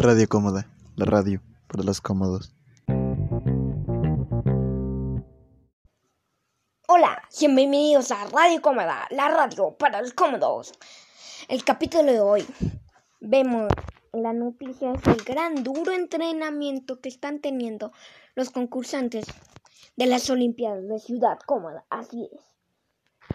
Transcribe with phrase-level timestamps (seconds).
[0.00, 2.54] Radio Cómoda, la radio para los cómodos.
[6.86, 10.72] Hola, bienvenidos a Radio Cómoda, la radio para los cómodos.
[11.48, 12.46] El capítulo de hoy
[13.18, 13.72] vemos
[14.12, 17.90] la noticia es el gran duro entrenamiento que están teniendo
[18.36, 19.26] los concursantes
[19.96, 21.84] de las Olimpiadas de Ciudad Cómoda.
[21.90, 22.40] Así es.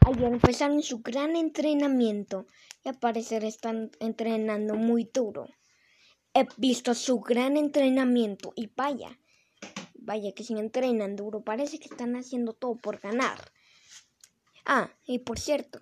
[0.06, 2.46] Ayer empezaron su gran entrenamiento
[2.86, 5.50] y al parecer están entrenando muy duro.
[6.36, 9.20] He visto su gran entrenamiento y vaya,
[9.94, 13.38] vaya que si entrenan duro, parece que están haciendo todo por ganar.
[14.66, 15.80] Ah, y por cierto,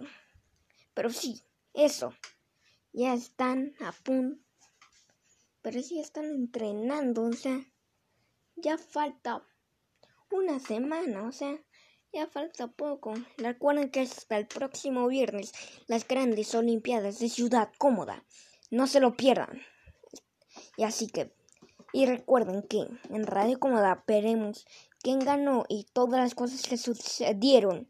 [0.93, 1.41] pero sí,
[1.73, 2.13] eso,
[2.91, 4.43] ya están a punto,
[5.61, 7.65] pero sí están entrenando, o sea,
[8.55, 9.47] ya falta
[10.31, 11.57] una semana, o sea,
[12.11, 13.13] ya falta poco.
[13.37, 15.53] Recuerden que hasta el próximo viernes
[15.87, 18.25] las grandes Olimpiadas de Ciudad Cómoda.
[18.69, 19.61] No se lo pierdan.
[20.77, 21.33] Y así que,
[21.93, 24.65] y recuerden que en Radio Cómoda veremos
[24.99, 27.87] quién ganó y todas las cosas que sucedieron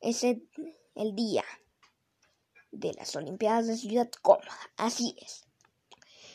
[0.00, 0.42] ese
[0.94, 1.44] el día
[2.72, 4.58] de las Olimpiadas de Ciudad Cómoda.
[4.76, 5.44] Así es.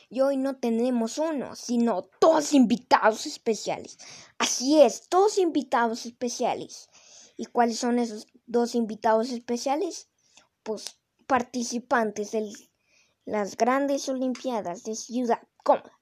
[0.10, 3.98] Y hoy no tenemos uno, sino dos invitados especiales.
[4.40, 6.90] Así es, dos invitados especiales.
[7.38, 10.10] ¿Y cuáles son esos dos invitados especiales?
[10.64, 10.98] Pues
[11.28, 12.52] participantes de
[13.26, 15.98] las grandes Olimpiadas de Ciudad cómoda.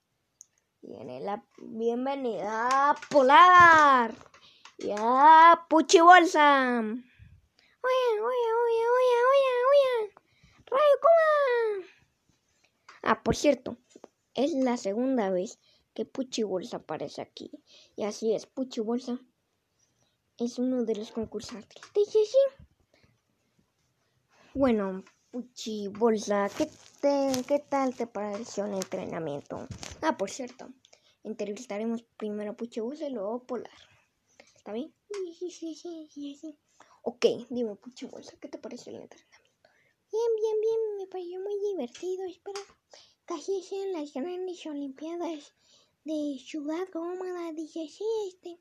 [0.81, 4.13] Tiene la bienvenida a Polar
[4.77, 6.79] y a Puchi Bolsa.
[6.79, 10.13] Oye, oye, oye, oye, oye, oye.
[10.65, 11.87] Rayo Cómoda.
[13.03, 13.77] Ah, por cierto,
[14.33, 15.59] es la segunda vez
[15.93, 17.51] que Puchi Bolsa aparece aquí.
[17.95, 19.19] Y así es, Puchi Bolsa
[20.37, 21.81] es uno de los concursantes.
[21.95, 22.37] Dice sí.
[24.53, 25.03] Bueno,
[25.37, 26.67] Puchi Bolsa, ¿qué,
[27.47, 29.67] ¿qué tal te pareció el entrenamiento?
[30.01, 30.67] Ah, por cierto,
[31.23, 33.77] entrevistaremos primero a Puchi Bolsa y luego Polar.
[34.55, 34.91] ¿Está bien?
[35.11, 36.57] Sí, sí, sí, sí, sí.
[37.03, 39.59] Ok, dime Puchi Bolsa, ¿qué te pareció el entrenamiento?
[40.11, 42.25] Bien, bien, bien, me pareció muy divertido.
[42.25, 42.61] Espero
[43.25, 45.53] casi sean las grandes Olimpiadas
[46.03, 47.53] de Ciudad Gómada.
[47.53, 48.59] Dije, sí, este,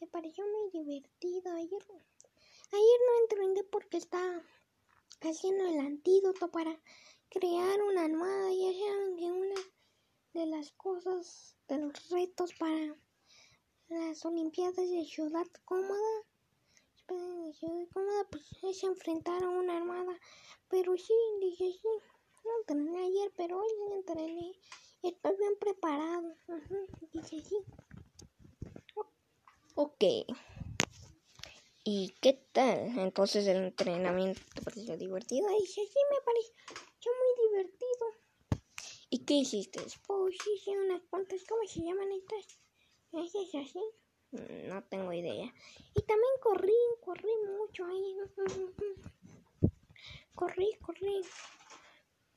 [0.00, 1.52] me pareció muy divertido.
[1.52, 1.82] Ayer,
[2.72, 4.42] ayer no entrené porque estaba
[5.20, 6.78] haciendo el antídoto para
[7.28, 8.50] crear una almohada.
[8.52, 9.60] Ya saben que una
[10.34, 12.96] de las cosas, de los retos para
[13.88, 16.24] las Olimpiadas de Ciudad Cómoda,
[17.08, 20.18] de Ciudad Cómoda, pues es enfrentar a una armada.
[20.68, 21.88] Pero sí, dije sí,
[22.44, 24.52] no entrené ayer, pero hoy entrené.
[25.02, 26.34] Estoy bien preparado.
[27.12, 27.64] dije sí.
[29.74, 30.04] Ok.
[31.88, 32.98] ¿Y qué tal?
[32.98, 35.46] Entonces el entrenamiento te pareció divertido.
[35.48, 38.64] Ay, sí, sí me pareció muy divertido.
[39.08, 39.78] ¿Y qué hiciste?
[40.04, 42.58] Pues hice unas cuantas, ¿cómo se llaman estas?
[43.12, 43.80] ¿Es así?
[44.32, 45.54] No tengo idea.
[45.94, 48.16] Y también corrí, corrí mucho ahí.
[50.34, 51.20] Corrí, corrí.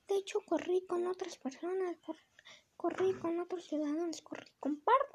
[0.06, 1.96] De hecho, corrí con otras personas,
[2.76, 5.09] corrí con otros ciudadanos, corrí con pardos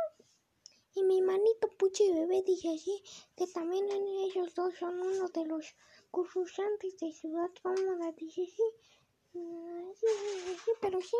[0.95, 3.03] y mi manito Puchi Bebé dije así,
[3.35, 5.75] que también ellos dos son uno de los
[6.09, 8.13] concursantes de Ciudad Cómoda.
[8.13, 8.63] Dije sí,
[9.33, 10.07] mm, sí,
[10.45, 11.17] sí, sí, pero sí.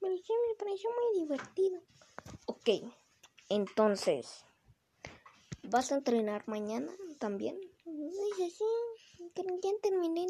[0.00, 1.82] Pero sí me pareció muy divertido.
[2.46, 2.68] Ok,
[3.50, 4.44] entonces,
[5.62, 7.60] ¿vas a entrenar mañana también?
[7.84, 8.64] Dije sí,
[9.62, 10.26] ya terminé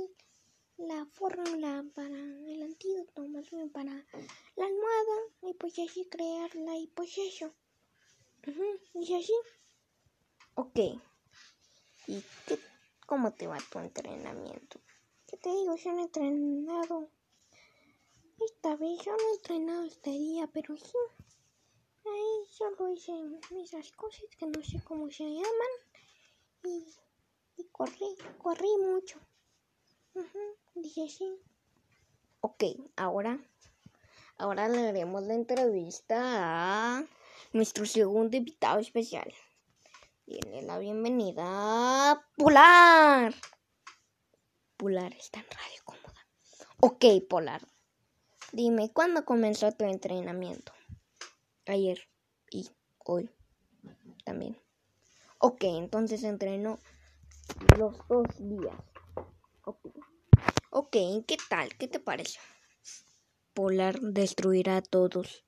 [0.78, 3.92] la fórmula para el antídoto, más bien para
[4.56, 7.54] la almohada, y pues así crearla, y pues eso.
[8.94, 9.32] ¿Y así?
[10.54, 10.78] Ok.
[12.06, 12.58] ¿Y qué,
[13.06, 14.80] cómo te va tu entrenamiento?
[15.26, 15.74] ¿Qué te digo?
[15.76, 17.10] Yo no he entrenado.
[18.44, 20.98] Esta vez yo no he entrenado este día, pero sí.
[22.04, 23.12] Ahí solo hice
[23.62, 25.72] esas cosas que no sé cómo se llaman.
[26.64, 26.86] Y,
[27.56, 29.18] y corrí, corrí mucho.
[30.74, 31.40] dije sí.
[32.40, 32.62] Ok,
[32.96, 33.40] ahora,
[34.38, 37.06] ahora le haremos la entrevista a
[37.52, 39.32] nuestro segundo invitado especial.
[40.24, 43.34] Tiene la bienvenida a Polar.
[44.76, 46.26] Polar está en radio cómoda.
[46.80, 47.62] Ok, Polar.
[48.52, 50.72] Dime, ¿cuándo comenzó tu entrenamiento?
[51.66, 52.08] Ayer
[52.50, 52.68] y
[53.04, 53.30] hoy
[54.24, 54.58] también.
[55.38, 56.78] Ok, entonces entrenó
[57.78, 58.74] los dos días.
[59.64, 59.86] Ok.
[60.70, 60.96] Ok,
[61.26, 61.74] ¿qué tal?
[61.76, 62.38] ¿Qué te parece?
[63.54, 65.45] Polar destruirá a todos.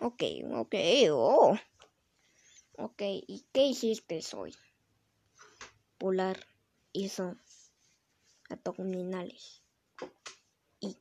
[0.00, 0.22] Ok,
[0.52, 0.74] ok,
[1.12, 1.56] oh.
[2.78, 4.54] Ok, ¿y qué hiciste hoy?
[5.98, 6.38] Polar
[6.92, 7.36] hizo
[8.48, 9.62] abdominales
[10.80, 10.96] y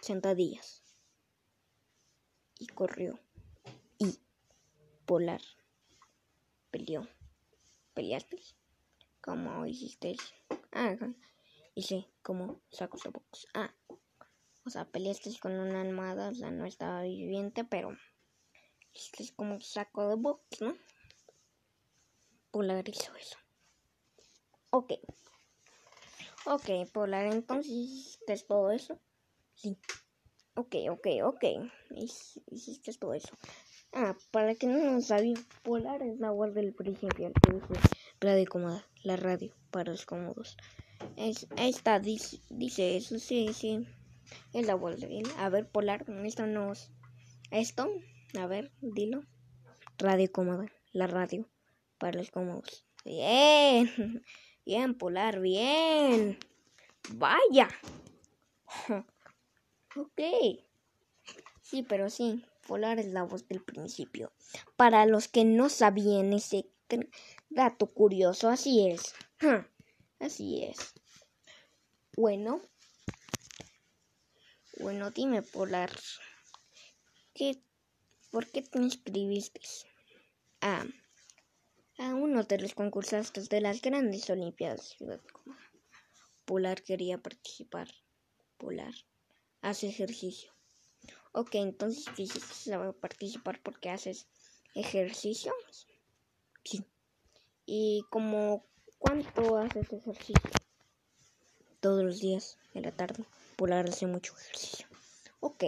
[0.00, 0.80] sentadillas.
[2.60, 3.18] y corrió.
[3.98, 4.20] Y
[5.06, 5.40] Polar
[6.70, 7.08] peleó.
[7.94, 8.38] ¿Peleaste?
[9.20, 10.14] ¿Cómo hiciste?
[10.72, 10.94] Ah,
[11.74, 13.46] hice como sacos de box.
[13.54, 13.74] Ah,
[14.70, 17.90] o sea, peleaste con una almohada, o sea, no estaba viviente, pero
[19.18, 20.76] es como saco de box, ¿no?
[22.52, 23.36] Polar hizo eso.
[24.70, 24.92] Ok.
[26.46, 29.00] Ok, Polar, entonces ¿qué es todo eso.
[29.56, 29.76] Sí.
[30.54, 31.44] Ok, ok, ok.
[32.52, 33.36] Hiciste todo eso.
[33.92, 35.34] Ah, para que no lo sabía,
[35.64, 37.88] Polar es la voz del principio, que dice
[38.20, 40.56] radio cómoda, la radio para los cómodos.
[41.16, 43.84] Es, esta dice, dice eso, sí, sí.
[44.52, 45.28] Es la voz de él.
[45.38, 46.90] A ver, Polar, esto nos.
[47.50, 47.90] Esto,
[48.38, 49.22] a ver, dilo.
[49.98, 51.48] Radio cómoda, la radio
[51.98, 52.86] para los cómodos.
[53.04, 54.22] Bien,
[54.66, 56.38] bien, Polar, bien.
[57.14, 57.68] Vaya.
[59.96, 60.20] Ok.
[61.62, 64.32] Sí, pero sí, Polar es la voz del principio.
[64.76, 66.70] Para los que no sabían ese
[67.48, 69.14] dato curioso, así es.
[70.20, 70.94] Así es.
[72.16, 72.60] Bueno.
[74.78, 75.90] Bueno, dime, Polar.
[77.34, 77.62] ¿Qué,
[78.30, 79.60] ¿Por qué te inscribiste?
[80.60, 80.84] a
[81.98, 84.96] a uno de los concursantes de las grandes Olimpiadas
[86.46, 87.88] Polar quería participar.
[88.56, 88.94] Polar
[89.60, 90.52] hace ejercicio.
[91.32, 94.26] Ok, entonces quisiste participar porque haces
[94.74, 95.52] ejercicio.
[96.64, 96.84] Sí.
[97.66, 98.66] ¿Y como
[98.98, 100.50] cuánto haces ejercicio?
[101.80, 103.24] Todos los días en la tarde.
[103.60, 104.86] Polar hace mucho ejercicio.
[105.40, 105.64] Ok.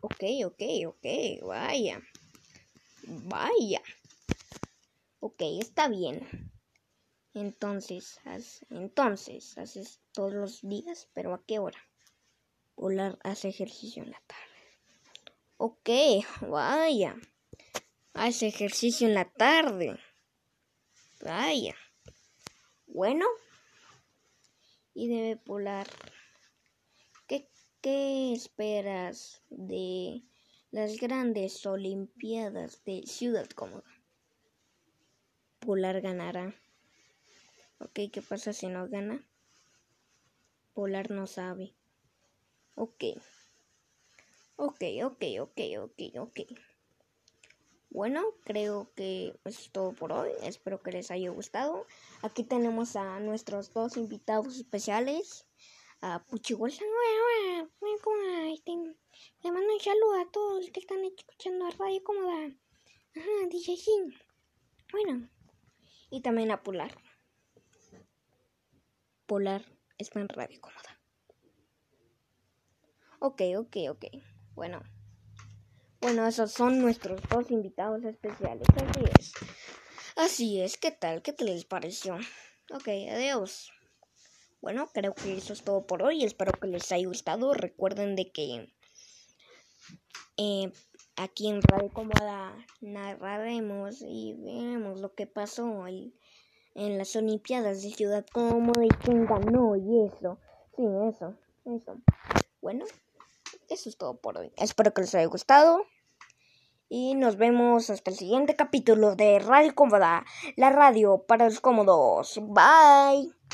[0.00, 1.06] Ok, ok, ok.
[1.42, 2.00] Vaya.
[3.02, 3.82] Vaya.
[5.20, 6.26] Ok, está bien.
[7.34, 8.18] Entonces,
[8.70, 11.78] entonces, haces todos los días, pero ¿a qué hora?
[12.74, 14.70] Polar hace ejercicio en la tarde.
[15.58, 15.90] Ok,
[16.48, 17.16] vaya.
[18.14, 19.98] Hace ejercicio en la tarde.
[21.20, 21.76] Vaya.
[22.86, 23.26] Bueno.
[24.94, 25.86] Y debe Polar.
[27.86, 30.24] ¿Qué, esperas de
[30.72, 33.84] las grandes Olimpiadas de Ciudad Cómoda?
[35.60, 36.52] Polar ganará.
[37.78, 39.24] Ok, ¿qué pasa si no gana?
[40.74, 41.76] Polar no sabe.
[42.74, 43.04] Ok.
[44.56, 46.40] Ok, ok, ok, ok, ok.
[47.90, 50.30] Bueno, creo que es todo por hoy.
[50.42, 51.86] Espero que les haya gustado.
[52.22, 55.46] Aquí tenemos a nuestros dos invitados especiales.
[56.02, 56.22] A
[57.98, 58.48] Puchigolsa.
[58.52, 58.72] Este,
[59.42, 62.46] le mando un saludo a todos los que están escuchando a Radio Cómoda.
[63.16, 63.92] Ajá, dice sí.
[64.92, 65.28] Bueno.
[66.10, 66.94] Y también a Polar.
[69.26, 69.64] Polar
[69.98, 71.00] está en radio cómoda.
[73.18, 74.04] Ok, ok, ok.
[74.54, 74.82] Bueno.
[76.00, 78.68] Bueno, esos son nuestros dos invitados especiales.
[78.76, 79.32] Así es.
[80.14, 80.76] Así es.
[80.76, 81.22] ¿Qué tal?
[81.22, 82.14] ¿Qué te les pareció?
[82.70, 83.72] Ok, adiós.
[84.66, 86.24] Bueno, creo que eso es todo por hoy.
[86.24, 87.54] Espero que les haya gustado.
[87.54, 88.74] Recuerden de que
[90.38, 90.72] eh,
[91.14, 98.26] aquí en Radio Cómoda narraremos y veremos lo que pasó en las Olimpiadas de Ciudad
[98.32, 100.40] Cómoda y quién ganó y eso.
[100.74, 102.00] Sí, eso, eso.
[102.60, 102.86] Bueno,
[103.68, 104.50] eso es todo por hoy.
[104.56, 105.84] Espero que les haya gustado.
[106.88, 110.24] Y nos vemos hasta el siguiente capítulo de Radio Cómoda,
[110.56, 112.40] la radio para los cómodos.
[112.42, 113.36] Bye.